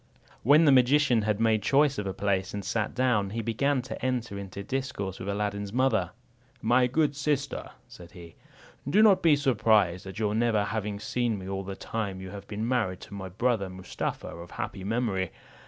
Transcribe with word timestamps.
When 0.41 0.65
the 0.65 0.71
magician 0.71 1.21
had 1.21 1.39
made 1.39 1.61
choice 1.61 1.99
of 1.99 2.07
a 2.07 2.11
place, 2.13 2.55
and 2.55 2.65
sat 2.65 2.95
down, 2.95 3.29
he 3.29 3.43
began 3.43 3.83
to 3.83 4.03
enter 4.03 4.35
into 4.39 4.63
discourse 4.63 5.19
with 5.19 5.29
Aladdin's 5.29 5.71
mother. 5.71 6.09
"My 6.59 6.87
good 6.87 7.15
sister," 7.15 7.69
said 7.87 8.13
he, 8.13 8.33
"do 8.89 9.03
not 9.03 9.21
be 9.21 9.35
surprised 9.35 10.07
at 10.07 10.17
your 10.17 10.33
never 10.33 10.63
having 10.63 10.99
seen 10.99 11.37
me 11.37 11.47
all 11.47 11.63
the 11.63 11.75
time 11.75 12.19
you 12.19 12.31
have 12.31 12.47
been 12.47 12.67
married 12.67 13.01
to 13.01 13.13
my 13.13 13.29
brother 13.29 13.69
Mustapha 13.69 14.29
of 14.35 14.49
happy 14.49 14.83
memory. 14.83 15.29